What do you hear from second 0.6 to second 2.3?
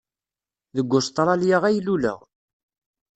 Deg Ustṛalya ay luleɣ.